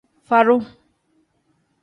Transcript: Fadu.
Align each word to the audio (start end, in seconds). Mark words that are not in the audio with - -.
Fadu. 0.27 0.55